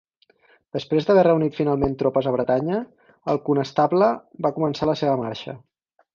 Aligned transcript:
Després 0.77 1.05
d'haver 1.09 1.25
reunit 1.27 1.59
finalment 1.59 1.93
tropes 1.99 2.29
a 2.31 2.33
Bretanya, 2.37 2.81
el 3.35 3.41
conestable 3.51 4.09
va 4.47 4.55
començar 4.59 4.91
la 4.93 4.99
seva 5.05 5.21
marxa. 5.25 5.57